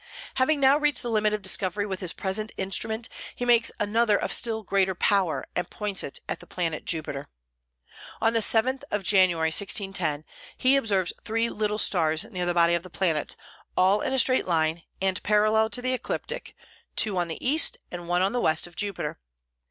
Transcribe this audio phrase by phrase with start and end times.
[0.33, 4.33] Having now reached the limit of discovery with his present instrument, he makes another of
[4.33, 7.27] still greater power, and points it to the planet Jupiter.
[8.19, 10.25] On the 7th of January, 1610,
[10.57, 13.35] he observes three little stars near the body of the planet,
[13.77, 16.55] all in a straight line and parallel to the ecliptic,
[16.95, 19.19] two on the east and one on the west of Jupiter.